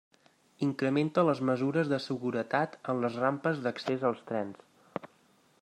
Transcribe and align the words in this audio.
Incrementa 0.67 1.23
les 1.27 1.41
mesures 1.49 1.91
de 1.93 2.01
seguretat 2.07 2.75
en 2.95 3.05
les 3.05 3.21
rampes 3.27 3.63
d'accés 3.67 4.11
als 4.11 4.29
trens. 4.33 4.69